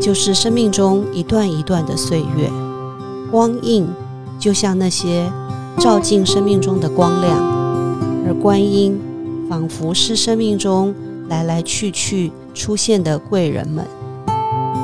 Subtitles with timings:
[0.00, 2.50] 就是生命中一段一段的岁月，
[3.30, 3.86] 光印
[4.38, 5.30] 就像那些
[5.78, 7.36] 照进生命中的光亮，
[8.26, 8.98] 而观音
[9.48, 10.94] 仿佛是生命中
[11.28, 13.86] 来来去去出现的贵人们。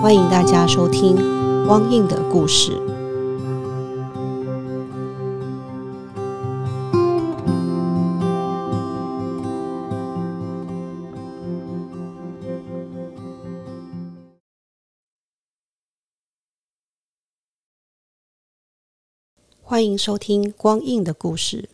[0.03, 1.17] 欢迎大家收听
[1.67, 2.73] 光印的故事。
[19.77, 21.69] 欢迎收听光印的故事。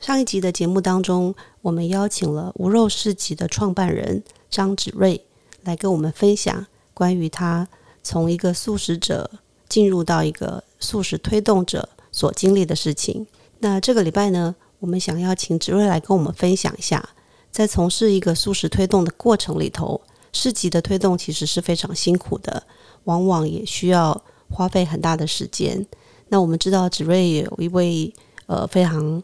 [0.00, 5.20] 上一集的节目当中，我们邀请了无肉市集的创办人张子睿
[5.62, 7.68] 来跟我们分享关于他
[8.02, 9.30] 从一个素食者
[9.68, 13.26] 进入到一个素食推动者所经历的事情。
[13.58, 17.06] 那这个礼拜呢，我们想邀请子睿来跟我们分享一下，
[17.52, 20.00] 在从事一个素食推动的过程里头，
[20.32, 22.62] 市集的推动其实是非常辛苦的，
[23.04, 25.86] 往往也需要花费很大的时间。
[26.28, 28.12] 那我们知道，子睿有一位
[28.46, 29.22] 呃非常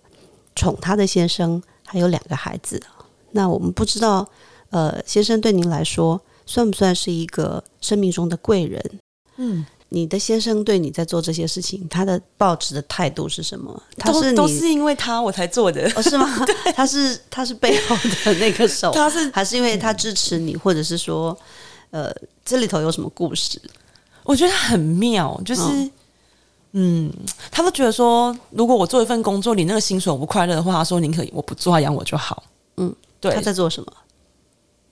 [0.55, 2.81] 宠她的先生，还有两个孩子。
[3.33, 4.27] 那我们不知道，
[4.71, 8.81] 呃，先生对您来说算不算是一个生命中的贵人？
[9.37, 13.83] 嗯，你的先生对你在做这些事情，他的抱持的态度是什么？
[13.97, 16.29] 他是都是因为他我才做的，哦，是吗？
[16.77, 21.37] 他是他是背后的那个手， 他是还是因为他支持你，或者是说，
[21.91, 23.61] 呃，这里头有什么故事？
[24.25, 25.63] 我觉得很妙，就是。
[25.63, 25.91] 嗯，
[27.51, 32.43] 他都觉得说，如果我做一份工作，你那个薪水我不快乐的话，他说宁可我不做，他养我就好。
[32.77, 33.35] 嗯，对。
[33.35, 33.93] 他在做什么？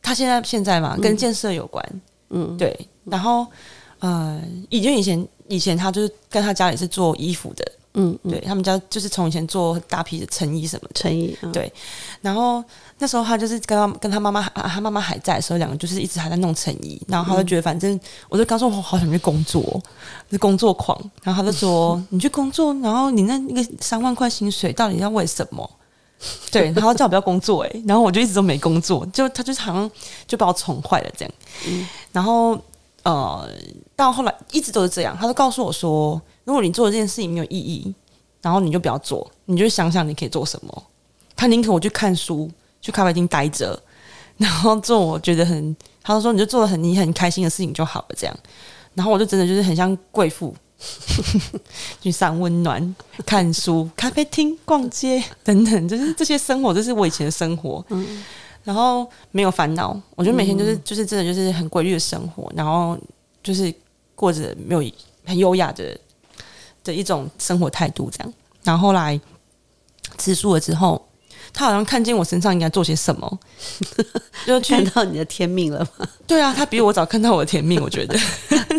[0.03, 2.03] 他现在现在嘛，跟建设有关。
[2.31, 2.79] 嗯，对。
[3.05, 3.47] 然后，
[4.01, 7.73] 呃，以前以前以前他就是跟他家里是做衣服的。
[7.95, 11.37] 嗯，对他们家就是从以前做大批的成衣什么成衣。
[11.53, 11.73] 对，
[12.21, 12.63] 然后。
[13.03, 17.01] 那时候他就是跟他跟他妈妈，他妈妈还在的时候，两个就是一直还在弄成衣。
[17.09, 19.83] 然后他就觉得，反正我就刚说，我好想去工作，
[20.31, 20.95] 是工作狂。
[21.23, 25.71] 然后他就说：“你去工作，然后你那那个三万块薪水到底要为什么？”
[26.53, 29.91] 对，然后叫我不要工作，哎，然后我就一直都没工作，就他就好像
[30.27, 31.33] 就把我宠坏了这样。
[32.13, 32.61] 然后
[33.03, 33.49] 呃，
[33.97, 37.95] 到后来一直都是这样，他都告诉我说：“如果你做这件事情没有意义，
[38.43, 40.83] 然后你就不要做，你就想想你可以做什么。”
[41.37, 42.51] 他宁可我去看书。
[42.83, 43.79] 去咖啡厅待着，
[44.39, 48.35] 然后做我觉得很，他说你就做的很你很开心的事情就好了，这样。
[48.95, 50.57] 然后我就真的就是很像贵妇，
[52.01, 52.97] 去散温暖、
[53.27, 57.85] 看书、咖啡厅、逛街等等，就是这些生活，这是我以前的生活。
[57.91, 58.25] 嗯。
[58.65, 62.99] 然后没有烦恼，我觉得每天就是就是真的就是很规律的生活，然后
[63.43, 63.73] 就是
[64.15, 64.93] 过着没有
[65.25, 65.99] 很优雅的
[66.85, 68.35] 的一种生活态度，这样。
[68.63, 69.21] 然后后来
[70.19, 71.05] 吃素了之后。
[71.53, 73.41] 他好像看见我身上应该做些什么，
[74.47, 76.09] 就看到你的天命了吗？
[76.25, 78.17] 对啊，他比我早看到我的天命，我觉得。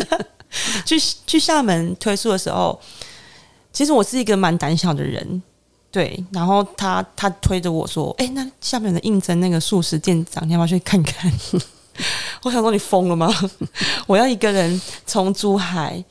[0.86, 2.80] 去去厦门推出的时候，
[3.74, 5.42] 其实我是一个蛮胆小的人，
[5.92, 6.24] 对。
[6.32, 11.30] 然后他他推着我说：“哎，那厦门的应征那个素食店长，你要不要去看看？”
[12.42, 13.32] 我想说：“你疯了吗？
[14.08, 16.02] 我要一个人从珠海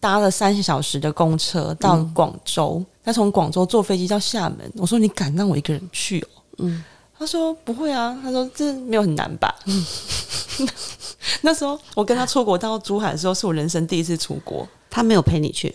[0.00, 6.28] 搭了三小时的公车到广州。”他从广州坐飞机到厦门，我说你敢让我一个人去哦？
[6.58, 6.82] 嗯，
[7.16, 9.54] 他说不会啊，他说这没有很难吧？
[11.42, 14.66] 那时候我跟他出国到珠海的时候，是我人生第一次出国。
[14.90, 15.72] 他没有陪你去，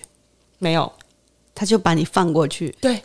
[0.57, 0.91] 没有，
[1.53, 2.75] 他就把你放过去。
[2.81, 3.01] 对，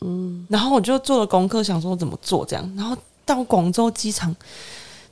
[0.00, 4.34] 嗯，然后我就做了功课，想说怎么做这样，然后到广州机场。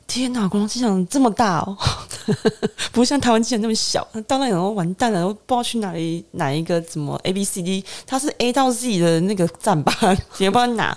[0.07, 1.75] 天哪，广州机场这么大哦，
[2.93, 4.07] 不像台湾机场那么小。
[4.27, 9.91] 到那以后完蛋了，我不知道去哪里哪一个什么 A B C D，它是 A 到 Z 的那个站吧，
[10.37, 10.97] 也不知道哪。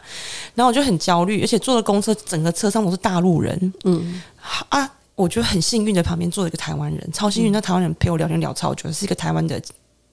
[0.55, 3.73] 然后我就很焦虑，而且坐的公车整个车上都是大陆人。
[3.85, 4.21] 嗯
[4.67, 7.51] 啊，我觉得很幸运的，旁边坐了一个台湾人，超幸运。
[7.53, 9.59] 那台湾人陪我聊天聊超久，是一个台湾的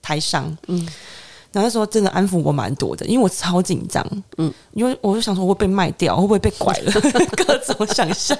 [0.00, 0.56] 台商。
[0.68, 0.88] 嗯，
[1.54, 4.04] 然后那时候真的安抚我蛮多的，因为我超紧张。
[4.38, 6.92] 嗯，因为我就想说，会被卖掉，会不会被拐了？
[7.46, 8.36] 各种想象。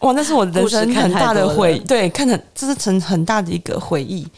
[0.00, 4.28] 哇，那是我人生很大的回，对，看着这是成很大的一个回忆。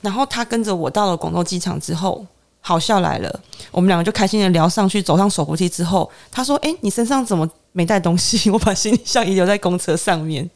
[0.00, 2.24] 然后他跟着我到了广州机场之后，
[2.60, 3.40] 好笑来了，
[3.72, 8.48] 我们两个就开心的聊上去，走上手扶梯之后，他说：“哎，你身上怎么没带东西？
[8.48, 10.48] 我把行李箱遗留在公车上面。”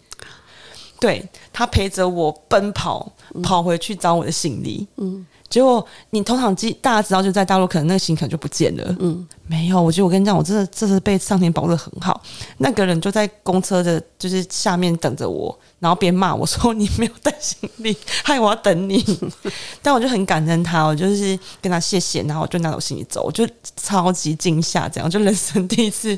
[1.00, 3.10] 对他陪着我奔跑，
[3.42, 4.86] 跑回去找我的行李。
[4.98, 5.26] 嗯。
[5.50, 8.96] 结果你通常机大家知道就在大陆，可能那个行可能就不见了。
[9.00, 12.22] 嗯，没有，我觉得我跟你讲，我真的这是被上天保护的很好。
[12.58, 19.04] 那个人就在公车的，就是下面等着我，然后边骂我说：“你没有带行李， 害我要等你。
[19.82, 23.44] ”但我就很感恩他，我就是跟他谢谢，然后我就拿走行李走，我就
[23.76, 26.16] 超级惊吓，这样就人生第一次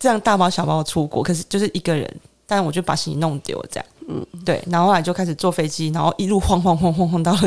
[0.00, 3.86] 这样大包小包出国，可是就是一个人，但我就把行李弄丢，这样。
[4.08, 7.40] 嗯，对，然后后来就开始坐飞机，然后一路晃晃晃晃晃到了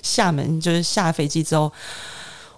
[0.00, 1.70] 厦门，就是下飞机之后，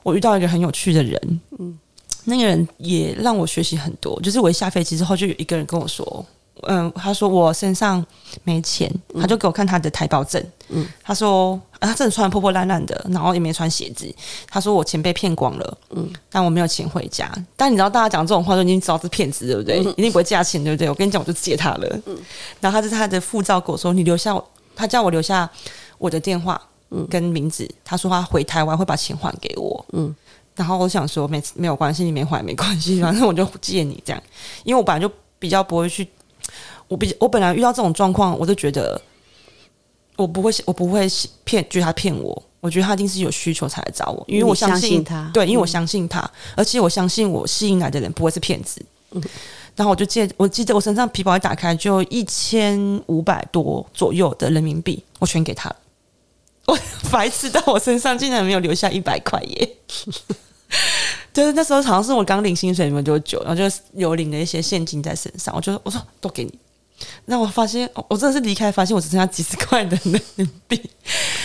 [0.03, 1.79] 我遇到一个很有趣的人，嗯，
[2.25, 4.21] 那个人也让我学习很多。
[4.21, 6.25] 就是我一下飞机之后，就有一个人跟我说，
[6.63, 8.05] 嗯，他说我身上
[8.45, 14.13] 没钱，他就给我看他的台胞证，嗯，他说啊，他真的穿的破破烂烂的，然后也没穿鞋子，
[14.49, 17.31] 他说我钱被骗光了，嗯，但我没有钱回家。
[17.57, 19.79] 但你知道，大家讲这种话都已经知道是骗子，对不对？
[19.95, 20.89] 一定不会借钱，对不对？
[20.89, 22.17] 我跟你讲，我就借他了，嗯，
[22.61, 24.35] 然后他是他的护照跟我说，你留下，
[24.75, 25.49] 他叫我留下
[25.99, 26.61] 我的电话。
[27.11, 29.85] 跟名字，他说他回台湾会把钱还给我。
[29.93, 30.15] 嗯，
[30.55, 34.23] 然后我想说没没有关系，你没还没关系，反正我就借你这样。
[34.63, 36.09] 因为我本来就比较不会去，
[36.89, 39.01] 我比我本来遇到这种状况，我就觉得
[40.17, 41.09] 我不会我不会
[41.45, 42.43] 骗，觉得他骗我。
[42.61, 48.85] 我觉得他一定是有需求才来找我，因为我相信他，对，因为我相信他，而且我相信我吸引来的人不会是骗子。
[49.13, 49.23] 嗯，
[49.77, 55.77] 然后我就借，我记得我身上皮包一打开就一千五百多左右的人民币，我全给他了。
[56.67, 56.77] 我
[57.13, 59.77] 白痴到我身上竟然没有留下一百块耶！
[61.33, 66.53] 就是那时候好像是我刚领薪水没多久，然后就有领了一些现金在身上，我就我说都给你。
[67.27, 70.81] 那我发现我真的是离开，发现我只剩下几十块的人民币，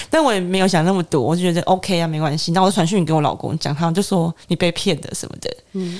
[0.09, 2.51] 但我也没有想那么多，我就觉得 OK 啊，没关系。
[2.51, 6.00] 那我就传讯给我老公讲，他就说你被骗的什么的，嗯。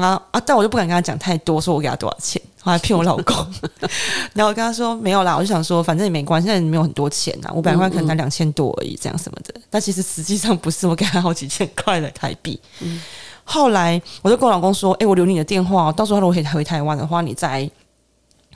[0.00, 0.40] 啊啊！
[0.46, 3.34] 但我就不敢跟他讲太多，说我给他多少钱，我还骗我老公。
[4.32, 9.52] 然后我跟他说没有啦，我就想说反正也没关系，现在没有很多钱呐，五百块可能才两千多而已，这样什么的。
[9.68, 12.58] 但其实实际上不是，我给他好几千块的台币。
[13.42, 17.68] 后来我就跟我老公说：“哎，我留你的电话，到时候如果回回台湾的话，你再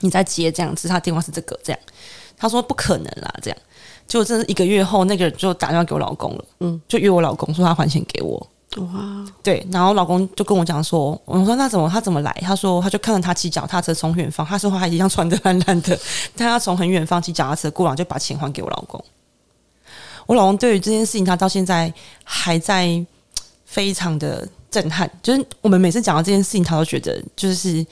[0.00, 1.80] 你在接这样子。”他电话是这个，这样。
[2.36, 3.58] 他说不可能啦，这样。
[4.06, 8.46] 就真是一个月后，那个人就打电话给我老公了，嗯，就约我老公说他还钱给我。
[8.76, 12.30] 哇，对，然后老公就跟我讲说，我说那怎么他怎么来？
[12.42, 15.98] 他说他就看到他骑脚踏车从远方，他说他一样穿的烂烂的，
[16.36, 19.02] 但他从很远方骑脚踏车过来，就把钱还给我老公。
[20.26, 21.92] 我老公对于这件事情，他到现在
[22.22, 23.04] 还在
[23.64, 25.10] 非常的震撼。
[25.22, 27.84] 就是我们每次讲到这件事情，他都觉得就是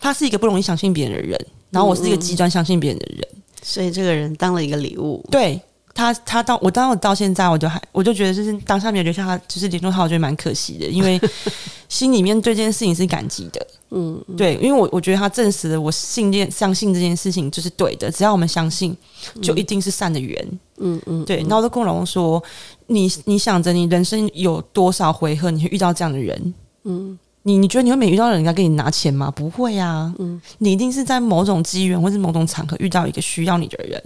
[0.00, 3.28] 他是一个不容易相信别人的人，然后我是一个极端相信别人的人，
[3.62, 5.60] 所以这个人当了一个礼物，对。
[5.92, 11.20] 他他到我当我到现在我就还我就觉得就是当下没有留下他就是联络他我觉得蛮可惜的，因为
[11.90, 18.96] 心里面对这件事情是感激的，嗯，对，因为我我觉得他证实了我信念相信这件事情就是对的，只要我们相信，
[19.42, 21.38] 就一定是善的缘，嗯嗯，对。
[21.38, 22.42] 然后我就跟我老公说，
[22.86, 26.54] 你你想着你人生有多少回合你会遇到这样的人，
[26.84, 27.18] 嗯。
[27.42, 29.30] 你你觉得你会每遇到人家给你拿钱吗？
[29.30, 34.02] 不会啊，嗯，你一定是在某种机缘或是某种场合遇到一个需要你的人，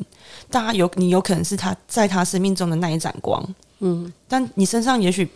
[0.49, 3.45] 大家有你有可能是他在他生命中的那一盏光，
[3.81, 5.29] 嗯，但你身上也许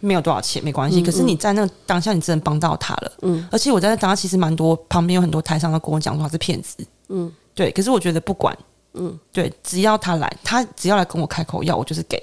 [0.00, 8.56] 没有多少钱，没关系，可是你在那当下你真的帮到他了，嗯，而且我在那当下其实蛮多旁边有很多台上都跟我讲说他是骗子，嗯，对，可是我觉得不管，
[8.94, 12.20] 嗯，对，只要他来，他只要来跟我开口要，我就是给，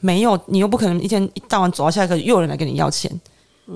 [0.00, 3.12] 没有你又不可能一天一到晚走到下一个又有人来跟你要钱。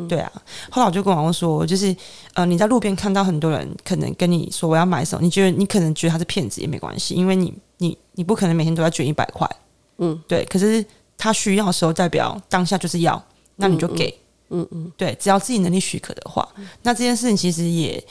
[0.08, 0.32] 对啊，
[0.70, 1.94] 后来我就跟王公说，就是
[2.32, 9.48] 呃，你在路边看到很多人可能跟你说我要买什么，你觉得你可能觉得他是骗子也没关系，因为你你你不可能每天都要捐一百块，
[9.98, 10.44] 嗯，对。
[10.46, 10.84] 可是
[11.16, 13.22] 他需要的时候，代表当下就是要，
[13.56, 14.12] 那你就给，
[14.50, 16.48] 嗯嗯，对，只要自己能力许可的话，
[16.82, 18.04] 那这件事情其实也，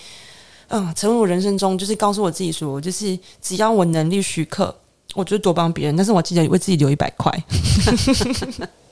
[0.69, 4.73] 嗯，成为我人生中就是告诉我自己说，就是只要我能力许可，
[5.15, 7.31] 我就多帮别人，但是我记得为自己留一百块。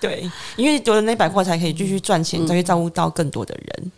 [0.00, 3.92] 对，因为有了那百块，才可以继续赚钱，才可以照顾到更多的人。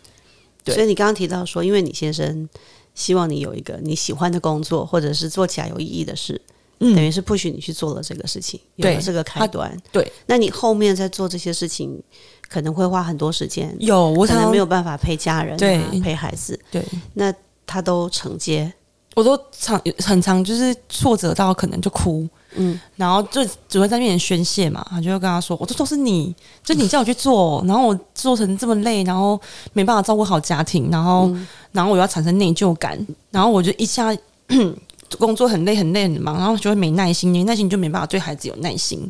[0.63, 2.47] 对，所以你刚刚提到说，因为你先生
[2.93, 6.39] 希望你有一个你喜欢的工作，或者是做起来有意义的事，
[6.79, 9.75] 等于是不许你去做了这个事情，有了这个开端。
[9.91, 12.01] 对，那你后面在做这些事情，
[12.49, 13.75] 可能会花很多时间。
[13.79, 16.59] 有，我可能没有办法陪家人，对，陪孩子。
[16.71, 17.33] 对，那
[17.65, 18.71] 他都承接，
[19.15, 22.27] 我都常很常就是挫折到可能就哭。
[22.55, 29.39] 嗯，然后就只会在面前宣泄嘛，他就会跟他说：“我这都是你，就你叫我去做， 然后我做成这么累，然后
[29.73, 31.29] 没办法照顾好家庭，然后，
[31.71, 32.97] 然后我要产生内疚感，
[33.31, 34.15] 然后我就一下
[35.19, 39.09] 工作很累很累很忙，然后就会没耐心，没耐心就没办法对孩子有耐心，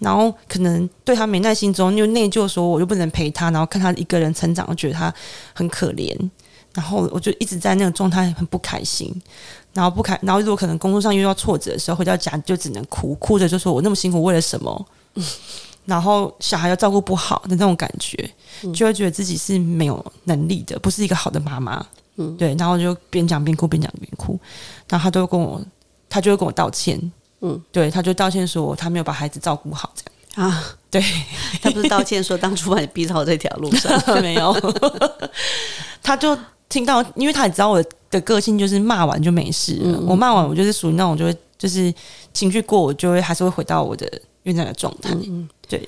[0.00, 5.12] 然后可能对他没耐心之后又内疚，说我又不能陪他，然后看他一个人成长，觉得他
[5.52, 6.16] 很可怜，
[6.76, 9.12] 然后我就一直在那个状态很不开心。”
[9.72, 14.86] 然后不开，然后如果可能工作上遇到挫折的时候，回到家就只能哭，哭着就说：“我那么辛苦为了什么？”
[15.84, 18.16] 然后小孩又照顾不好的那种感觉，
[18.74, 21.84] 就会觉得自己是没有能力的，不是一个好的妈妈。
[22.16, 24.38] 嗯，对，然后就边讲边哭，边讲边哭。
[24.88, 25.60] 然后他都跟我，
[26.08, 26.98] 他就会跟我道歉。
[27.42, 30.74] 嗯，对，他就道歉说他没有把孩子照顾好，这样啊。
[30.90, 31.04] 对
[31.60, 33.92] 他不是道歉说当初把你逼到这条路上
[34.22, 34.56] 没有，
[36.02, 36.36] 他就
[36.68, 37.88] 听到，因为他也知道我的。
[38.24, 40.00] 个性就是骂完就没事了。
[40.06, 41.92] 我骂完，我就是属于那种就会就是
[42.32, 44.10] 情绪过，我就会还是会回到我的
[44.44, 45.14] 原来的状态。
[45.68, 45.86] 对，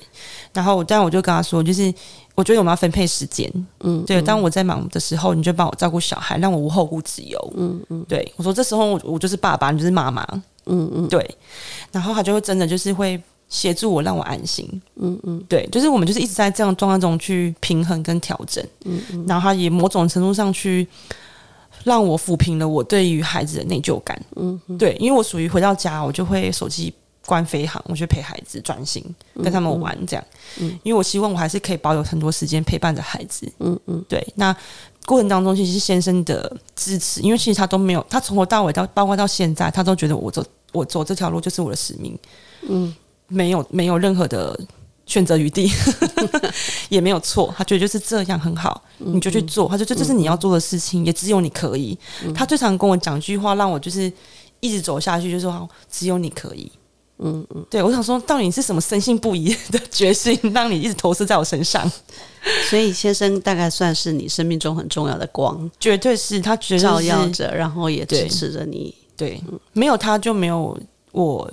[0.53, 1.91] 然后但我就跟他说，就是
[2.35, 3.51] 我觉得我们要分配时间。
[3.79, 7.53] 嗯，对，当我在忙的时候，你就帮我照顾小孩，让我无后顾之忧。
[7.57, 10.23] 嗯嗯，对我说这时候我我就是爸爸，你就是妈妈。
[10.67, 11.35] 嗯嗯，对，
[11.91, 13.19] 然后他就会真的就是会
[13.49, 14.65] 协助我，让我安心。
[14.95, 18.65] 嗯嗯，对，就是我们就是一直在这样状态中去平衡跟调整。
[18.85, 20.87] 嗯嗯，然后他也某种程度上去。
[21.85, 24.21] 让我抚平了我对于孩子的内疚感。
[24.35, 26.93] 嗯，对，因为我属于回到家，我就会手机
[27.25, 29.01] 关飞行，我去陪孩子专心
[29.41, 30.25] 跟他们玩这样。
[30.59, 33.49] 嗯，因为我希望我还是可以保有很多时间陪伴着孩子。
[33.59, 34.21] 嗯嗯，对。
[34.35, 34.53] 那
[35.05, 42.13] 过程当中，其实先生的支持，因为其实他都没有，他从头到尾到包括到现在，他都觉得我走我走这条路就是我的使命。
[42.63, 42.93] 嗯，
[43.29, 44.59] 没有没有任何的。
[45.05, 45.67] 选择余地
[46.87, 49.67] 也没有错，他觉得就是这样很好，你就去做。
[49.67, 51.97] 他说这这是你要做的事情，也只有你可以。
[52.35, 54.01] 他最常跟我讲一句话，让我就是
[54.59, 56.71] 一直走下去，就是说只有你可以。
[57.17, 61.91] 嗯嗯，对我想说，到底是什么深信不疑的决心，让你一直投射在我身上？
[62.69, 68.93] 所以先生大概算是你生命中很重要的光，绝对是他照耀着，然后也支持着你。
[69.17, 69.41] 对，
[69.73, 70.79] 没有他就没有
[71.13, 71.51] 我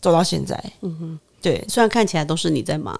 [0.00, 0.62] 走到现在。
[0.82, 1.20] 嗯哼。
[1.40, 2.98] 对，虽然看起来都是你在忙，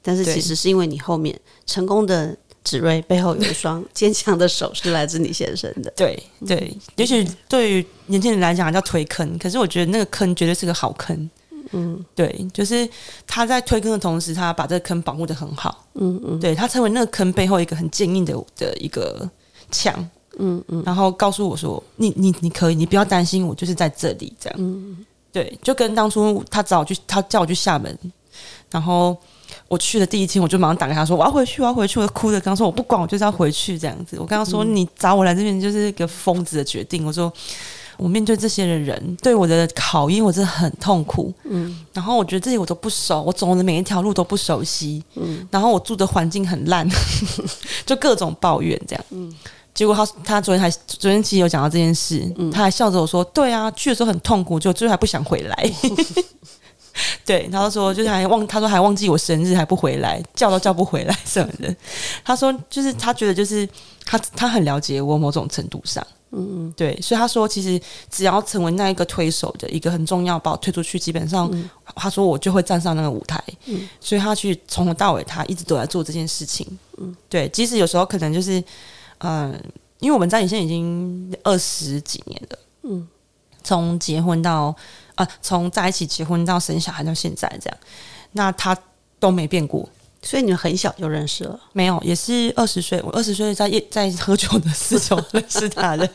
[0.00, 5.92] 但是其实是因为你后面成功的指锐背后有一双坚强的手，是来自你先生的。
[5.96, 11.28] 对 对，也许对于年轻人来讲叫推坑，可是我觉得那个坑绝对是个好坑。
[11.72, 12.88] 嗯，对，就是
[13.26, 15.84] 他在推坑的同时，他把这个坑保护的很好。
[15.94, 19.28] 嗯嗯，对他成为那个坑背后一个很坚硬的的一个
[19.72, 19.92] 墙。
[20.38, 24.56] 嗯嗯，然后告诉我说：“你你你可以，你不要担心，我就是在这里。”这样。
[24.60, 25.04] 嗯。
[25.32, 27.96] 对，就跟当初他找我去，他叫我去厦门，
[28.70, 29.16] 然后
[29.68, 34.16] 我去的第一天，我就马上打给他说我要回去，我要回去，我哭着刚说我不管，我就是要回去这样子。
[34.18, 37.06] 我跟他说你找我来这边就是一个疯子的决定。
[37.06, 37.32] 我说
[37.96, 41.32] 我面对这些的人对我的考验，我真的很痛苦。
[41.44, 45.02] 嗯，然后我觉得这些我都不熟，我走的每一条路都不熟悉。
[45.14, 46.88] 嗯，然后我住的环境很烂，
[47.86, 49.04] 就各种抱怨这样。
[49.10, 49.32] 嗯。
[49.72, 52.20] 结果他他昨天还昨天其实有讲到这件事，
[52.52, 55.72] 他还笑着我说：“对啊，去的时候很痛苦，就最后还不想回来。
[57.24, 61.74] ”对，然后说就是还忘，他说还忘记我生日还不回来，叫都叫不回来什么的。
[62.24, 63.66] 他说就是他觉得就是
[64.04, 71.50] 他他很了解我某种程度上，嗯嗯，对，所以他说其实只要成为那一个推手的一个很重要，把我推出去，基本上
[71.94, 73.42] 他说我就会站上那个舞台。
[73.66, 76.66] 嗯，所以他去从头到尾他一直都在做这件事情。
[76.98, 78.62] 嗯，对，即使有时候可能就是。
[79.20, 79.58] 嗯，
[80.00, 83.08] 因为我们在你现在已经二十几年了，嗯，
[83.62, 84.74] 从结婚到
[85.14, 87.78] 啊，从在一起结婚到生小孩到现在这样，
[88.32, 88.76] 那他
[89.18, 89.88] 都没变过，
[90.22, 91.60] 所以你们很小就认识了？
[91.72, 96.08] 没有，也是二十岁，我二十岁在夜在喝酒的时候认识他的。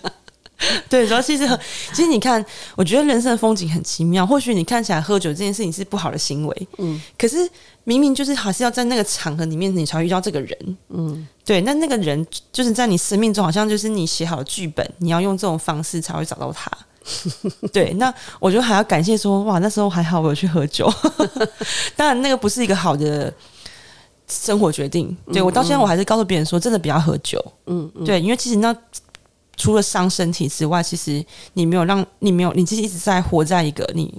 [0.89, 1.47] 对，主要其实
[1.93, 2.43] 其实你看，
[2.75, 4.25] 我觉得人生的风景很奇妙。
[4.25, 7.49] 或许你看起来喝酒这件事情是不好的行为，嗯，可是
[7.83, 11.61] 明明就是还是要在那个场合里面，你才遇到这个人，嗯，对。
[11.61, 16.71] 那那个人就是在你生命中，好像就是你写好的剧本，你要用这种方式才会找到他。
[17.71, 20.91] 对，那我觉得还要感谢说，哇，那时候还好我有去喝酒。
[21.95, 23.31] 当然，那个不是一个好的
[24.27, 25.15] 生活决定。
[25.31, 27.39] 对我到现在我还是告诉别人说，真的不要喝酒。
[27.67, 28.75] 嗯，对，因为其实那。
[29.57, 34.13] 除了伤身体之外，其实你没有让你没有，你其实一直在活在一个你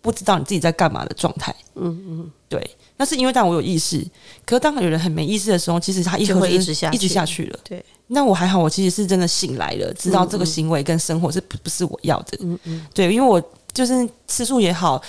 [0.00, 1.54] 不知道你自己在干嘛的状态。
[1.74, 2.70] 嗯嗯，对。
[2.96, 4.04] 那是因为当我有意识，
[4.44, 7.58] 可是当有人很没意识的时候，其实他一会一直下一直下去了。
[7.62, 7.84] 对。
[8.08, 12.38] 那我还好，我其实是真的醒来了，知道这个行为跟生活是不不是我要的。
[12.40, 12.86] 嗯嗯。
[12.94, 13.40] 对，因为我
[13.72, 15.00] 就是吃素也好，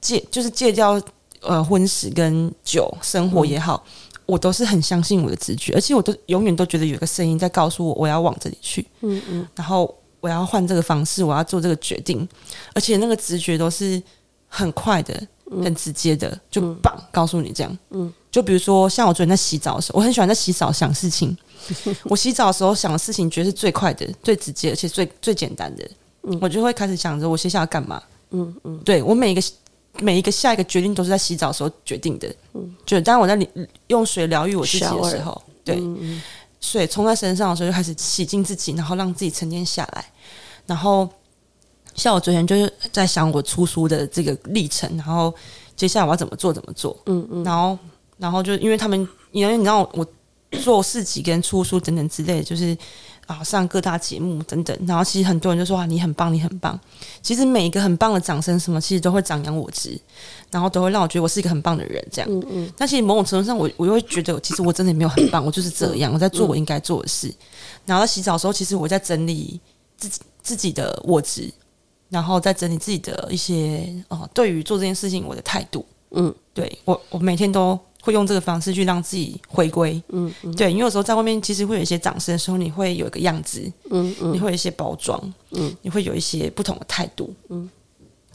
[0.00, 1.00] 戒就是戒掉
[1.40, 3.84] 呃荤食跟酒生活也好。
[4.26, 12.26] 我都是很相信我的直觉，而且我都永远都觉得有个声音在告诉我我要往这里去，嗯嗯，然后我要换这个方式，我要做这个决定，
[12.74, 14.02] 而且那个直觉都是
[14.48, 15.14] 很快的、
[15.62, 21.36] 很直接的，就棒告诉你这样，嗯，就比如说像我昨天在洗澡的时候，我很喜欢在洗澡想事情，
[22.04, 25.86] 我洗澡的时候想的事情，觉得是最快的、最直接，而且最最简单的，
[26.22, 29.42] 嗯，我就会开始想着我接下来要干嘛，嗯嗯，对我每一个。
[30.00, 33.38] 每一个下一个决定都是在洗澡的时候决定的，嗯，就当我在
[33.86, 35.80] 用水疗愈我自己的时候，对，
[36.60, 40.04] 水冲在身上的时候就开始洗净自己，然后让自己沉淀下来。
[40.66, 41.08] 然后
[41.94, 45.32] 像我昨天就是在想我出书的这个历程，然后
[45.76, 47.78] 接下来我要怎么做怎么做，嗯嗯，然后
[48.18, 50.06] 然后就因为他们，因为你知道我
[50.60, 52.76] 做四级跟出书等等之类，就是。
[53.26, 56.78] 啊，上各大节目等等，然后其实很多人就说啊，你很棒，你很棒。
[57.22, 59.98] 其实每一个很棒的掌声，什么其实都会张扬我值，
[60.50, 62.06] 然后都会让我觉得我是一个很棒的人。
[62.10, 62.72] 这样，嗯嗯。
[62.76, 67.32] 但其实某种程度上，我我又会觉得，其实我真的没有很棒，我就是这样，我在做我应该做的事。
[67.86, 69.60] 然后在洗澡的时候，其实我在整理。
[69.96, 71.48] 自己自己的我值，
[72.10, 75.86] 然后再整理自己的一些哦，对于做这件事情我的态度。
[76.10, 80.00] 嗯，对我我每天都会用这个方式去让自己回归。
[80.10, 80.54] 嗯嗯。
[80.54, 84.34] 对，因为有时候在外面其实会有一些掌声的时候，你会有一个样子，嗯嗯。
[84.34, 85.18] 你会有一些包装，
[85.52, 87.68] 嗯，你会有一些不同的态度，嗯。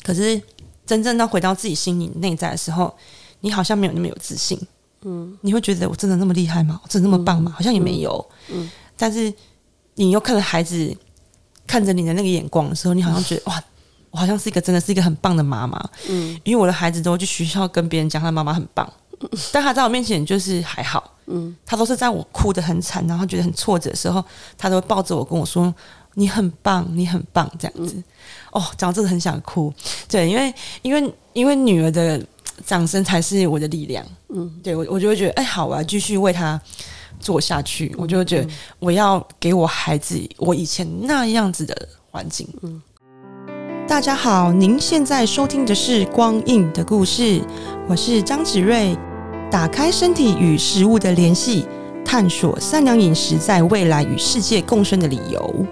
[0.02, 0.42] 可是
[0.88, 2.92] 真正到回到自己心里内在的时候，
[3.42, 4.60] 你好像没有那么有自信，
[5.04, 6.80] 嗯，你会觉得我真的那么厉害吗？
[6.84, 7.54] 我真的那么棒吗？
[7.56, 8.68] 好像也没有，嗯。
[8.98, 9.32] 但是
[9.96, 10.98] 你又看着孩子
[11.68, 13.64] 看着你的那个眼光的时候，你好像觉得哇，
[14.10, 16.40] 我好像是一个真的是一个很棒的妈妈，嗯。
[16.44, 18.92] 因为我的孩子都会去学校跟别人讲他妈妈很棒，
[19.52, 24.24] 但他在我面前就是还好，嗯他都是在我哭得很惨，然后觉得很挫折的时候，
[24.58, 25.74] 他都会抱着我跟我说
[26.16, 28.02] ：“你很棒，你很棒。”这样子。
[28.52, 29.74] 哦，讲到这个很想哭。
[30.08, 32.22] 对，因为因为因为女儿的
[32.66, 34.06] 掌声才是我的力量。
[34.30, 36.60] 嗯，对我我就会觉得，哎，好，我要继续为他
[37.20, 37.94] 做下去。
[37.98, 38.50] 我就会觉得，
[38.80, 41.76] 我要给我孩子我以前那样子的
[42.10, 42.48] 环境。
[42.62, 42.82] 嗯。
[43.86, 47.42] 大家好，您现在收听的是《光印的故事》，
[47.88, 48.96] 我是张子睿。
[49.52, 51.66] 打开身体与食物的联系，
[52.06, 55.66] 探索善良饮食在未来与世界共生的理由。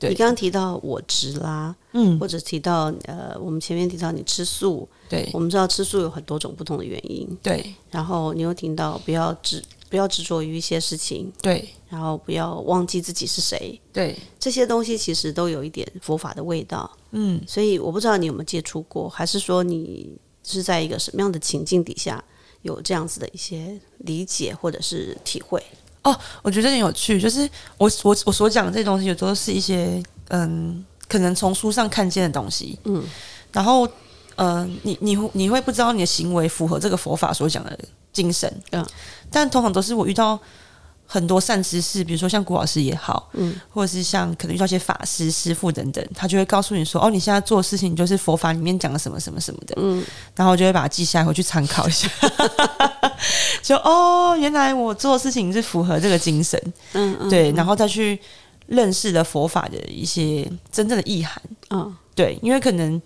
[0.00, 0.10] 对。
[0.10, 5.30] 你刚刚提到我执啦，嗯，或者提到呃，我们前面提到你吃素，对。
[5.32, 7.72] 我们知道吃素有很多种不同的原因，对。
[7.92, 11.68] 然后你又听到不要执不要执着于一些事情，对。
[11.88, 16.90] 然后不要忘记自己是谁，对，这些东西其实都有一点佛法的味道。
[17.12, 20.10] 嗯，所以我不知道你有没有接触过，还是说你
[20.52, 22.22] 是在一个什么样的情境底下
[22.62, 25.64] 有这样子的一些理解或者是体会？
[26.02, 27.48] 哦我觉得很有趣，就是
[27.78, 33.02] 我我我所讲的这些东西，有时候是一些嗯，可能从书上看见的东西，嗯，
[33.52, 33.88] 然后
[34.36, 37.78] 呃，你你会你会不知道你的行为符合这个佛法所讲的
[38.12, 38.86] 精神，嗯，
[39.30, 40.38] 但通常都是我遇到
[41.06, 52.08] 很多善知识，比如说像古老师也好，嗯，或者是像可能遇到一些法师、师傅等等，他就会告诉你说，哦，你现在做的事情就是佛法里面讲的什么什么什么的，嗯，然后我就会把它记下来，回去参考一下，
[53.62, 56.60] 就哦，原来我做的事情是符合这个精神，
[56.92, 58.18] 嗯嗯，对，然后再去
[58.66, 61.96] 认识了佛法的一些真正的意涵，嗯。
[62.16, 63.02] 对，因为可能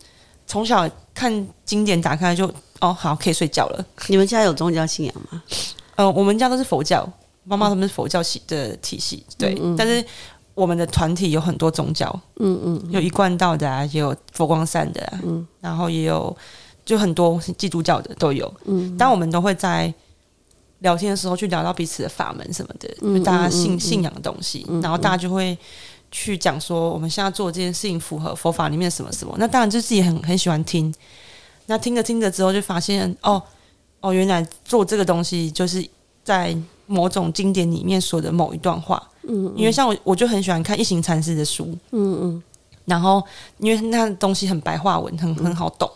[0.46, 2.46] 从小看经典打开就
[2.78, 5.42] 哦好可以睡觉了，你们家有宗教信仰吗？
[5.96, 7.10] 呃，我们家都是佛教，
[7.48, 9.74] 妈妈他们是佛教系的体系，对，嗯。
[9.74, 10.04] 嗯但是
[10.54, 15.46] 我们的团体有很多宗教，嗯嗯有一贯道的啊，也有佛光山的啊，嗯。
[15.60, 16.36] 然后也有
[16.84, 19.92] 就很多基督教的都有，嗯，但我们都会在
[20.80, 25.56] 聊天的时候去聊到彼此的法门什么的，嗯就大家信信仰的东西，嗯然后大家就会
[26.10, 29.34] 去讲说我们现在做的这件事情符合佛法里面什么什么。
[29.38, 30.92] 那当然就自己很很喜欢听，
[31.66, 33.40] 那听着听着之后就发现哦
[34.00, 35.86] 哦，原来做这个东西就是
[36.24, 36.56] 在
[36.88, 39.00] 某种经典里面说的某一段话。
[39.30, 42.42] 嗯因为像我我就很喜欢看一行禅师的书，嗯嗯。
[42.86, 43.22] 然后
[43.58, 45.90] 因为那东西很白话文，很很好懂，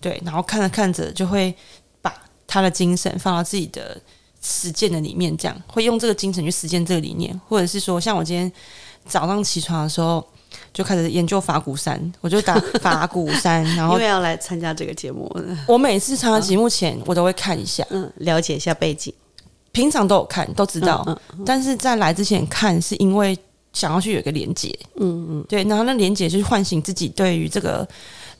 [0.00, 1.52] 对，然后看着看着就会
[2.00, 2.14] 把
[2.46, 4.00] 他的精神放到自己的
[4.40, 8.50] 实践的里面，这样会用这个精神去实践这个理念，或者是说，像我今天
[9.04, 10.24] 早上起床的时候
[10.72, 15.28] 就开始研究法鼓山， 我就打法鼓山， 然后因为要来参加这个节目，
[15.66, 19.12] 我每次参加节目前我都会看一下，嗯，了解一下背景，
[19.72, 23.38] 平常都有看，都知道，嗯但是在来之前看是因为
[23.72, 25.44] 想要去有一个连接，嗯嗯。
[25.48, 27.86] 对，然后那连接就是唤醒自己对于这个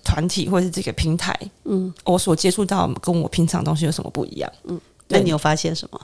[0.03, 4.53] 团体或者是这个平台，嗯，我所接触到跟我平常东西有什么不一样？
[4.65, 4.81] 嗯。
[5.07, 6.01] 那你有发现什么？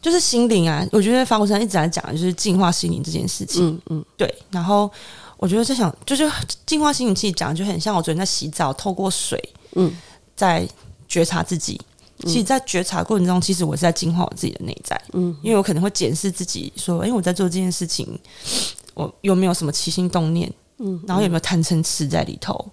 [0.00, 3.68] 就是心灵啊，我觉得法国山一直在讲的就是净化心灵这件事情。
[3.68, 4.04] 嗯嗯。
[4.16, 4.90] 对，然后
[5.36, 6.28] 我觉得在想，就是
[6.66, 9.40] 净化心灵，其实讲的就很像我昨天在洗澡，透过水
[9.74, 9.92] 嗯。
[10.34, 10.68] 在
[11.08, 11.80] 觉察自己。
[12.26, 18.06] 其实，在觉察过程中，其实我是在净化我自己的内在，嗯因为我可能会检视自己，说，哎、我在做这件事情，
[18.94, 20.52] 我有没有什么起心动念？
[20.78, 22.64] 嗯，然后有没有贪嗔痴在里头？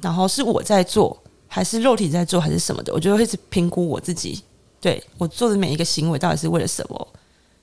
[0.00, 1.16] 然后是我在做，
[1.48, 2.92] 还是肉体在做，还是什么的？
[2.92, 4.42] 我就会一直评估我自己，
[4.80, 7.08] 对我做的每一个行为到底是为了什么？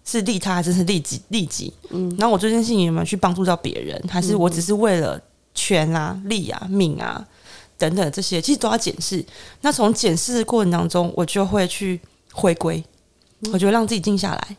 [0.06, 1.21] 是利他还是是利己？
[1.28, 1.71] 利己？
[1.89, 4.02] 嗯，然后我做这件事情有没有去帮助到别人？
[4.10, 5.21] 还是我只是为了
[5.54, 7.23] 权啊、利啊、命啊
[7.80, 9.26] 等等这些，其实都要检视。
[9.62, 12.00] 那从检视的过程当中，我就会去
[12.34, 12.84] 回归，
[13.52, 14.58] 我就会让自己静下来，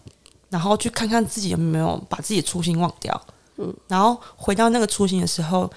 [0.49, 3.27] 然后去看看自己有没有把自己的初心忘掉。
[3.59, 5.71] 嗯，然后回到那个初心的时候，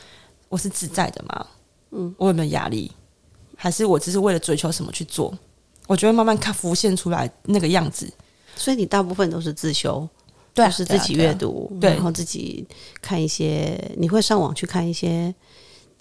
[0.48, 1.46] 我是自在的吗？
[1.92, 2.92] 嗯，我有没有压力？
[3.56, 5.32] 还是我只是为了追求什么去做？
[5.86, 8.10] 我就会慢慢看浮现出来那个样子。
[8.56, 10.08] 所以你大部分都是自修，
[10.54, 12.66] 对啊就是自己对啊对啊阅读，对然后自己
[13.02, 15.34] 看一些，你会上网去看一些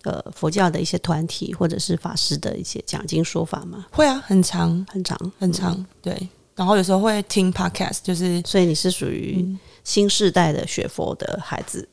[0.05, 3.87] 呃佛教的一些团体或者是法师的一些讲经说法吗？
[3.91, 9.45] 会啊，很长很长，很长，对，然后有时候会听 podcast，就是所以你是属于
[9.85, 11.89] 新时代的学佛的孩子，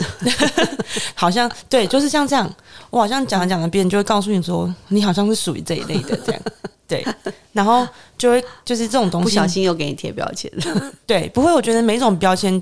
[1.16, 2.52] 好像对，就是像这样，
[2.90, 6.42] 我好像讲着讲着，别人就会告诉你说，你好像是属于这一类的这样，
[6.88, 7.06] 对，
[7.52, 10.52] 然后就会就是这种东西，不小心又给你贴标签。
[10.56, 12.62] 了，对，不会，我觉得每种标签，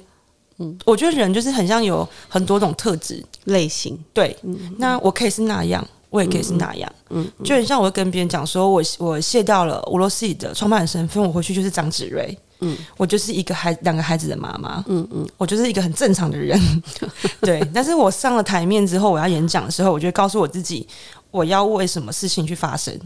[0.60, 4.36] 嗯，我觉得人就是很像有很多种特质类型，对，
[4.78, 5.86] 那我可以是那样。
[6.10, 16.58] 我也可以是那样，嗯，就很像我会跟别人讲说，我我卸掉了俄罗斯的创办人身份，我回去就是张子睿，嗯，我就是一个孩两个孩子的妈妈，嗯嗯，我就是一个很正常的人，
[17.42, 17.62] 对。
[17.74, 20.88] 但是我上了台面之后，我要演讲的时候，我就告诉我自己，
[21.30, 22.98] 我要为什么事情去发生，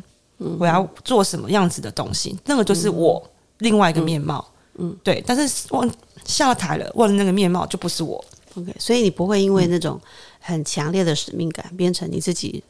[0.59, 3.21] 我要做什么样子的东西，那个就是我
[3.57, 5.21] 另外一个面貌，嗯，对。
[5.25, 5.89] 但是忘
[6.25, 8.23] 下了台了，忘了那个面貌就不是我
[8.55, 8.73] ，OK。
[8.79, 9.99] 所以你不会因为那种
[10.39, 12.63] 很强烈的使命感，变成你自己。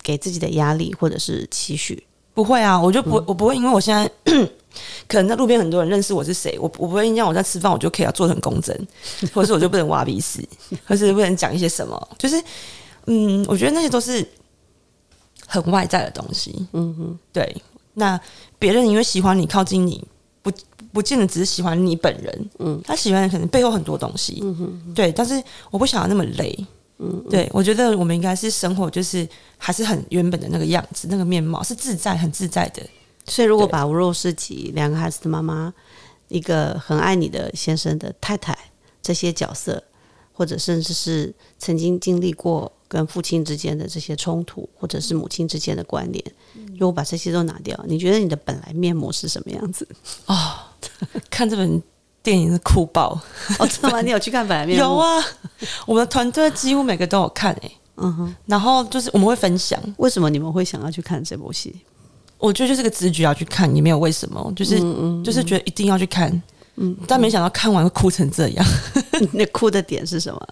[0.00, 2.02] 给自己的压力或者是期许，
[2.32, 4.10] 不会啊，我就不我不会，因为我现在
[5.06, 8.74] 可能在路边很多人认识我是谁，我我不会因为我在吃饭，我就可以要做成公正，
[9.34, 10.48] 或者是我就不能挖鼻屎，
[10.86, 12.42] 或是不能讲一些什么，就是
[13.06, 14.26] 嗯，我觉得那些都是
[15.46, 17.54] 很外在的东西，嗯哼，对。
[17.92, 18.18] 那
[18.58, 20.02] 别人因为喜欢你，靠近你，
[20.40, 20.50] 不
[20.92, 25.12] 不见得只是喜欢你本人，嗯，他喜欢的可能背后很多东西，嗯哼，对。
[25.12, 26.66] 但是我不想要那么累。
[27.00, 32.82] 嗯，对，我觉得我们应该是生活，就是还是很原本的那个样子，那个面貌是自在、很自在的。
[33.24, 35.72] 所以，如果把吴若世吉两个孩子的妈妈，
[36.26, 38.56] 一个很爱你的先生的太太
[39.00, 39.80] 这些角色，
[40.32, 46.24] 或者甚至是曾经经历过跟父亲之间的这些冲突，或者是母亲之间的关联，
[46.72, 49.86] 如果把这些都拿掉，你觉得你的本来面目是什么样子？
[50.26, 50.36] 哦，
[51.30, 51.80] 看这本。
[52.20, 53.18] 电影是酷爆
[53.58, 54.02] 哦，真的吗？
[54.02, 55.24] 你有去看本来面目 有啊，
[55.86, 57.72] 我们的团队几乎每个都有看诶。
[57.96, 61.74] 嗯哼，然后就是我们会分享，为什么你们会想要去看这部戏？
[62.36, 64.78] 我觉得就是个直觉要去看，也没有为什么，就是
[65.22, 66.30] 就是觉得一定要去看。
[66.74, 68.66] 嗯，但没想到看完会哭成这样。
[69.32, 70.48] 那哭的点是什么？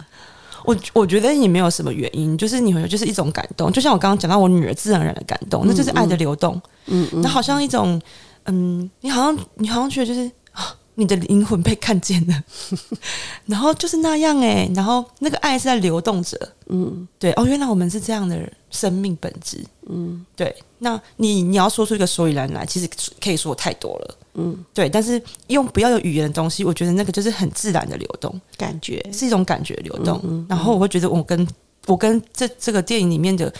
[0.66, 6.61] 我我觉得也没有什么原因，就是你会就是一种感动，就像我刚刚讲到我女儿自然而然的感动，那就是爱的流动。
[6.87, 8.00] 嗯，那好像一种
[8.44, 10.76] 嗯，你好像你好像觉得就是啊。
[10.98, 12.42] 你的灵魂被看见了，
[13.44, 22.88] 然后就是那样哎，然后那个爱是在流动着，嗯，对哦，原来我们是这样的生命本质，嗯，对，那你你要说出一个所以然来，其实
[23.22, 31.49] 可以说太多了，嗯，对，但是用不要有语言的东西，我觉得那个就是很自然的流动，感觉是一种感觉流动，然后我会觉得我跟
[31.87, 33.53] 我跟这这个电影里面的，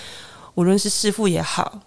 [0.55, 1.81] 无论是师傅也好，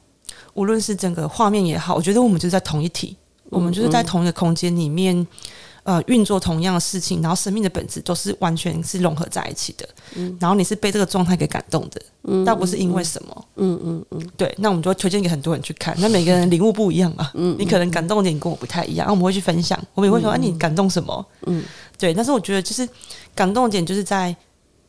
[0.53, 3.15] 无论是整个画面也好，我觉得我们就在同一体。
[3.51, 5.25] 我们就是在同一个空间里面，
[5.83, 9.87] 呃，运作同样的事情，然后生命的本质都是完全是融合在一起的。
[10.15, 13.45] 嗯，然后你是被这个状态给感动的，嗯，倒不是因为什么。
[13.55, 14.53] 嗯嗯嗯，对。
[14.59, 15.95] 那我们就会推荐给很多人去看。
[15.99, 17.31] 那每个人领悟不一样嘛。
[17.33, 19.79] 嗯，你可能感动点跟我不太一样，那我们会去分享。
[19.95, 21.25] 我们也会说，哎，你感动什么？
[21.47, 21.63] 嗯，
[21.97, 22.13] 对。
[22.13, 22.87] 但是我觉得，就是
[23.33, 24.35] 感动点，就是在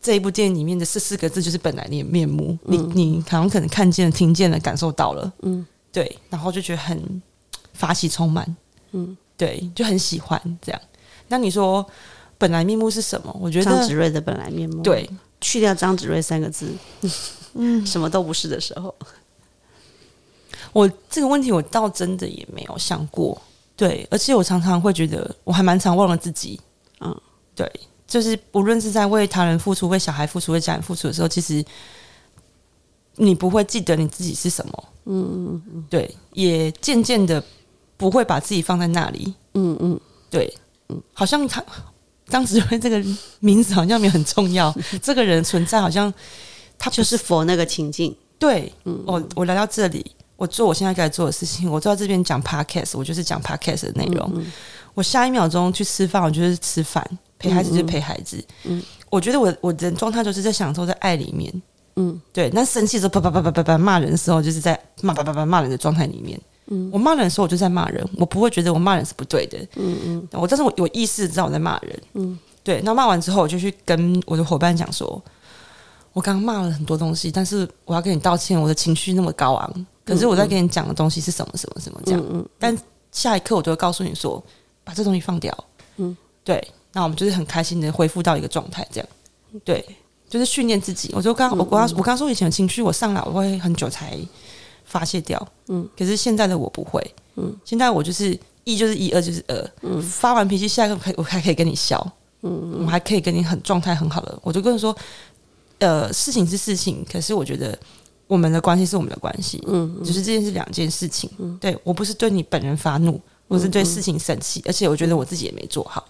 [0.03, 2.59] 这一部电影里面的四四个字，就是本来你的面目。
[2.65, 5.33] 你你好像可能看见了、听见了、感受到了。
[5.43, 6.19] 嗯，对。
[6.29, 7.23] 然后就觉得很。
[7.73, 8.57] 发喜充满，
[8.93, 10.79] 嗯，对，就很喜欢这样。
[11.29, 11.87] 那你说
[12.37, 13.35] 本来面目是什么？
[13.41, 15.09] 我觉得张子睿的本来面目，对，
[15.41, 16.71] 去掉张子睿三个字，
[17.55, 18.95] 嗯，什么都不是的时候，
[20.75, 23.41] 我这个问题我倒真的也没有想过。
[23.75, 26.61] 对，而且我常常会觉得我还蛮常忘了自己。
[27.01, 27.19] 嗯，
[27.55, 27.67] 对，
[28.07, 31.65] 就是无论是在为他人付出、为小孩付出、为家人付出的时候，其实
[33.17, 34.85] 你不会记得你自己是什么。
[35.07, 37.43] 嗯嗯嗯，对，也渐渐的。
[38.01, 40.51] 不会把自己放在那里，嗯嗯，对，
[40.89, 41.63] 嗯，好像他
[42.27, 43.05] 张子睿这个
[43.41, 46.13] 名字好像没有很重要， 这个人存在好像
[46.79, 50.03] 他就是佛那个情境，对，嗯，我我来到这里，
[50.37, 54.43] 我做我现在该做的事情，我坐在这边讲 podcast，我就是讲 podcast 的内容，
[54.95, 57.07] 我下一秒钟去吃饭，我就是吃饭，
[57.39, 61.63] 陪孩子就陪孩子，嗯，我觉得我我的状态就是在享受在爱里面，
[61.97, 66.41] 嗯，对，那生气的时候啪啪啪啪啪啪骂人的时候，就是在骂啪啪啪骂人的状态里面。
[66.93, 69.59] 我骂人的时候，我就在骂人，我不会觉得我骂人是不对的。
[69.77, 72.03] 嗯嗯，我但是我有意识知道我在骂人。
[72.15, 72.81] 嗯，对。
[72.83, 75.21] 那骂完之后，我就去跟我的伙伴讲说，
[76.13, 82.25] 我刚刚骂了很多东西，但是我要跟你道歉，我的情绪那么高昂，可是我在跟你讲的东西是什么什么什么这样。
[82.31, 82.77] 嗯但
[83.11, 84.43] 下一刻我就会告诉你说，
[84.85, 85.53] 把这东西放掉。
[85.97, 86.63] 嗯，对。
[86.93, 89.09] 那我们就是很开心的恢复到一个状态，这样。
[89.65, 89.85] 对，
[90.29, 91.11] 就是训练自己。
[91.13, 94.17] 我就刚我刚我刚说以前的情绪，我上来我会很久才。
[94.91, 97.01] 发泄掉，嗯，可是现在的我不会，
[97.37, 102.05] 嗯，现在我就是一就是一，二就是二，嗯，发完脾气，下一个可我还可以跟你笑，
[102.43, 104.95] 嗯，我还可以跟你很状态很好的，我就跟你说，
[105.79, 107.79] 呃，事情是事情，可是我觉得
[108.27, 116.05] 我们的关系是我们的关系，嗯，只是这件事两件事情，嗯，对我不是对你本人发怒，我是对事情生气，而且我觉得我自己也没做好，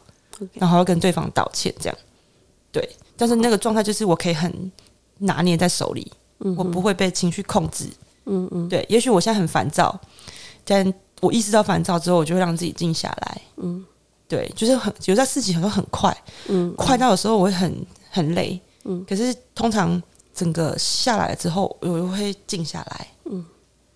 [0.54, 1.98] 然后要跟对方道歉，这样。
[2.72, 2.88] 对。
[3.16, 4.72] 但是那个状态就是我可以很
[5.18, 6.10] 拿捏在手里，
[6.56, 7.86] 我不会被情绪控制。
[8.26, 8.84] 嗯嗯，对。
[8.88, 9.98] 也许我现在很烦躁，
[10.64, 13.40] 但我意识到烦躁之后，我就会让自己静下来。
[13.56, 13.84] 嗯，
[14.28, 16.16] 对，就是很有在事情很多很快，
[16.48, 18.60] 嗯，快到的时候我会很很累。
[18.84, 20.02] 嗯，可是通常
[20.34, 23.06] 整个下来了之后，我就会静下来。
[23.24, 23.44] 嗯，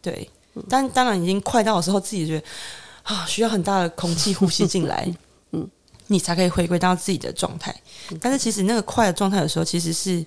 [0.03, 0.29] 对。
[0.69, 2.47] 但当然，已经快到的时候，自己觉得
[3.03, 5.13] 啊，需要很大的空气呼吸进来，
[5.51, 5.69] 嗯，
[6.07, 7.75] 你才可以回归到自己的状态。
[8.21, 10.25] 但是，其实那个快的状态的时候，其实是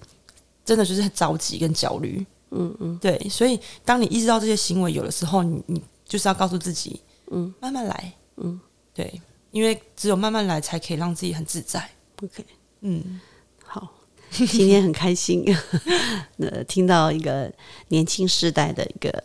[0.65, 2.25] 真的就是很着急跟焦虑。
[2.51, 3.17] 嗯嗯，对。
[3.29, 8.59] 所以，当你意识到这些行为有的时候，你你就是要告诉自己，嗯，慢慢来，嗯，
[8.93, 11.89] 对，因为只有慢慢来，才可以让自己很自在。
[12.21, 12.45] OK，
[12.81, 13.19] 嗯，
[13.63, 13.91] 好，
[14.31, 15.45] 今天很开心，
[16.37, 17.51] 呃，听到一个
[17.89, 19.23] 年轻世代的一个。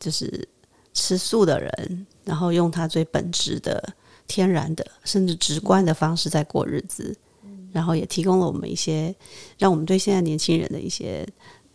[0.00, 0.48] 就是
[0.94, 3.82] 吃素的人，然后用他最本质的、
[4.28, 7.12] 天然的，甚至直观的方式在过日子，
[7.72, 9.12] 然后也提供了我们一些，
[9.58, 11.26] 让我们对现在年轻人的一些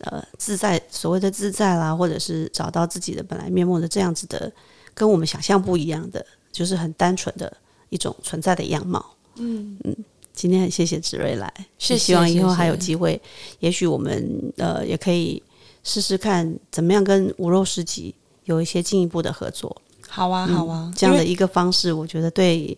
[0.04, 4.50] 呃自在，所谓的自在啦，或者是找到自己的本来面目的这样子的，
[4.94, 7.54] 跟我们想象不一样的，就是很单纯的
[7.88, 9.04] 一种存在的样貌。
[9.36, 9.96] 嗯嗯，
[10.32, 13.20] 今天很谢谢子睿来，是希望以后还有机会，
[13.60, 15.42] 也许我们呃也可以。
[15.86, 18.14] 试试看怎么样跟无肉市集
[18.44, 19.82] 有一些进一步的合作。
[20.08, 22.74] 好啊，好啊，这样的一个方式，我觉得对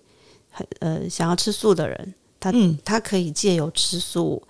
[0.81, 2.53] 呃想要吃素的人，他
[2.85, 4.43] 他可以借由吃素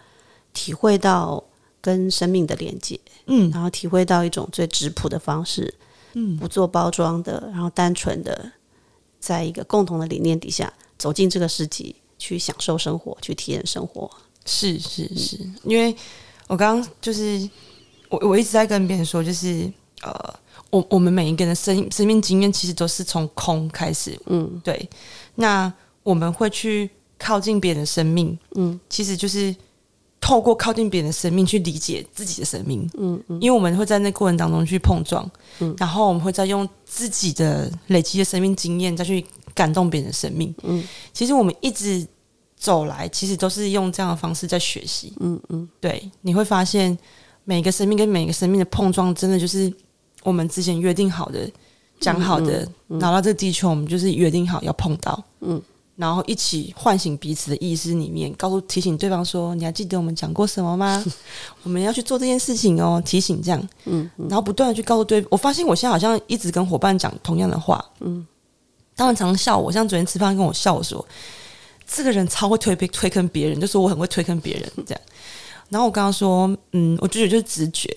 [0.55, 1.45] 体会到
[1.87, 5.73] 跟生命的连接，嗯，然后体会到一种最质朴的方式，
[6.15, 8.51] 嗯，不做包装的，然后单纯的
[9.21, 14.11] 在一个共同的理念底下走进这个市集，去享受生活，去体验生活。
[14.45, 15.95] 是是是，因为
[16.49, 17.49] 我刚刚就是。
[18.09, 19.69] 我我一直在跟别人说，就是
[20.03, 20.35] 呃，
[20.71, 24.89] 我我们每一个人的生生命经验，其实都是从空开始，嗯，对。
[25.35, 25.71] 那
[26.05, 29.53] 我们会去靠近别人的生命，嗯，其实就是
[30.21, 35.29] 透过靠近别人的生命去理解自己的生命，嗯嗯，因为我们会在那过程当中去碰撞，
[35.61, 39.25] 嗯，然后我们会再用自己的累积的生命经验再去
[39.55, 42.07] 感动别人的生命，嗯，其实我们一直
[42.57, 46.97] 走来，其实都是用这样的方式在学习，嗯嗯，对，你会发现。
[47.49, 49.73] 每个生命跟每个生命的碰撞，真的就是
[50.25, 51.49] 我们之前约定好的、
[52.01, 55.63] 讲好的，拿到这个地球，我们就是约定好要碰到，嗯，
[55.97, 61.03] 然后一起唤醒彼此的意识里面，告诉提醒对方说：“你还记得我们讲过什么吗？
[61.65, 65.25] 我们要去做这件事情哦。”提醒这样，嗯，然后不断的去告诉对。
[65.31, 68.27] 我发现我现在好像一直跟伙伴讲同样的话，嗯，
[68.95, 71.03] 他们常常笑我，像昨天吃饭跟我笑我说
[71.87, 75.01] ：“这个人超会推推坑别人，就说我很会推坑别人 这样。”
[75.71, 77.89] 然后我刚刚说，嗯，我觉得就是直觉。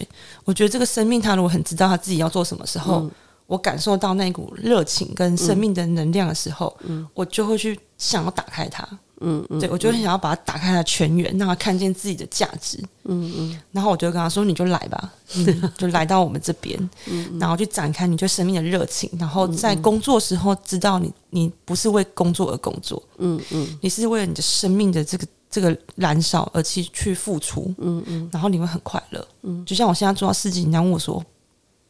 [0.45, 3.07] 我觉得这个生命，他如果很知道他自己要做什么时候，
[3.49, 8.87] 我感受到那股热情跟生命的能量的时候，嗯，我就会去想要打开它，
[9.21, 13.59] 嗯嗯，对我就很想要把它打开它全员，让它看见自己的价值，嗯嗯。
[13.71, 15.11] 然后我就跟他说：“你就来吧，
[15.75, 16.89] 就来到我们这边，
[17.39, 19.09] 然后去展开你对生命的热情。
[19.17, 31.25] 然后在工作时候，知道你你不是为工作而工作，嗯嗯，你是为了你的生命的这个。”这个燃烧而去去付出，嗯嗯，然后你会很快乐，嗯，就像我现在做到事情，人家问我说：“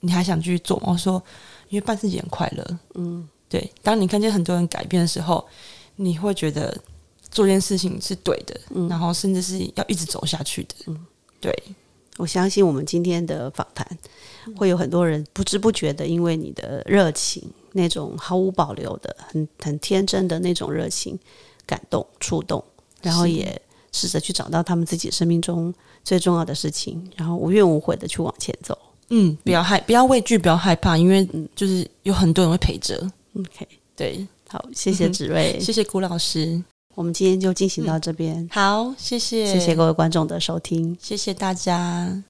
[0.01, 1.21] 你还想继续做吗？”我说
[1.69, 3.71] ：“因为办事情很快乐。”嗯，对。
[3.81, 5.47] 当你看见很多人改变的时候，
[5.95, 6.75] 你会觉得
[7.29, 8.59] 做件事情是对的，
[8.89, 10.75] 然后甚至是要一直走下去的。
[10.87, 11.05] 嗯，
[11.39, 11.53] 对。
[12.17, 13.87] 我相信我们今天的访谈
[14.57, 21.17] 会有很多人不知不觉的，因为你的热情，那种毫无保留的、很很天真的那种热情，
[21.65, 22.61] 感动、触动。
[23.01, 23.61] 然后也
[23.93, 28.77] 试着去找到他们自己生命中最重要的事情，然后无怨无悔的去往前走。
[29.09, 32.95] 嗯，不要害，不要畏惧，不要害怕，因为就是有很多人会陪着。
[33.35, 36.61] OK，对，好，谢谢子睿，谢谢古老师，
[36.95, 38.47] 我们今天就进行到这边。
[38.51, 42.23] 好，谢谢，谢谢各位观众的收听，谢谢大家。